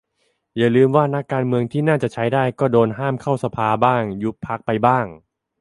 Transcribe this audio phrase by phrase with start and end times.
[0.57, 5.05] อย่าลืมว่านักการเมืองที่น่าจะใช้ได้ก็โดนห้ามเข้าสภาบ้าง ยุบพรรคไปบ้าง